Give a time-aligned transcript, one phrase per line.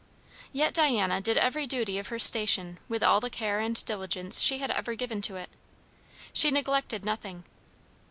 [0.51, 4.57] Yet Diana did every duty of her station with all the care and diligence she
[4.57, 5.51] had ever given to it.
[6.33, 7.43] She neglected nothing.